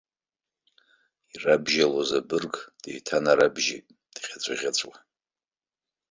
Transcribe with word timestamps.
Ирабжьалоз 1.33 2.09
абырг 2.19 2.53
деиҭанарабжьеит, 2.81 3.85
дӷьаҵәыӷьаҵәуа. 4.13 4.95